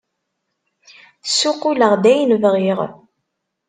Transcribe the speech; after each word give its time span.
Ssuqquleɣ-d 1.27 2.03
ayen 2.11 2.31
bɣiɣ! 2.43 2.79